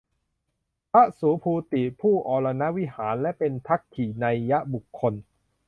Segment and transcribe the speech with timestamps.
[0.91, 5.13] พระสุภูติ ผู้อรณวิหาร และเป็นทักขิไณยบุคคล